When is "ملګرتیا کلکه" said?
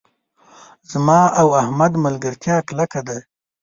2.05-2.99